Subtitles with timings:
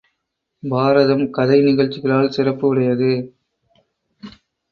[0.63, 3.11] பாரதம் கதை நிகழ்ச்சிகளால் சிறப்பு உடையது.